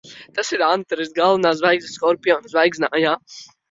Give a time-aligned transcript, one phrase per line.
[0.37, 1.13] Tas ir Antaress.
[1.21, 3.19] Galvenā zvaigzne Skorpiona zvaigznājā.